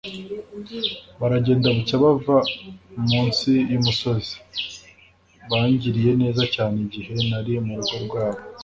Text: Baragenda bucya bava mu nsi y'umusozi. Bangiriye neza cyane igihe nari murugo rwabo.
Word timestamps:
Baragenda 1.19 1.67
bucya 1.75 1.95
bava 2.03 2.37
mu 3.09 3.19
nsi 3.27 3.53
y'umusozi. 3.71 4.35
Bangiriye 5.49 6.11
neza 6.21 6.43
cyane 6.53 6.75
igihe 6.85 7.11
nari 7.29 7.51
murugo 7.65 7.95
rwabo. 8.05 8.41